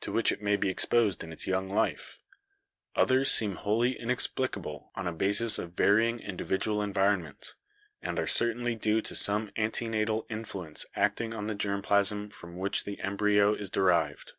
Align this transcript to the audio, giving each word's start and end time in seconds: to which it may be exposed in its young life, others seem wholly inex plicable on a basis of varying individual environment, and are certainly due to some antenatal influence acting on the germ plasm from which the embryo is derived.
to 0.00 0.10
which 0.10 0.32
it 0.32 0.42
may 0.42 0.56
be 0.56 0.68
exposed 0.68 1.22
in 1.22 1.32
its 1.32 1.46
young 1.46 1.68
life, 1.70 2.18
others 2.96 3.30
seem 3.30 3.54
wholly 3.54 3.94
inex 3.94 4.28
plicable 4.28 4.88
on 4.96 5.06
a 5.06 5.12
basis 5.12 5.60
of 5.60 5.74
varying 5.74 6.18
individual 6.18 6.82
environment, 6.82 7.54
and 8.02 8.18
are 8.18 8.26
certainly 8.26 8.74
due 8.74 9.00
to 9.00 9.14
some 9.14 9.48
antenatal 9.56 10.26
influence 10.28 10.86
acting 10.96 11.32
on 11.32 11.46
the 11.46 11.54
germ 11.54 11.82
plasm 11.82 12.28
from 12.28 12.56
which 12.56 12.82
the 12.82 12.98
embryo 12.98 13.54
is 13.54 13.70
derived. 13.70 14.32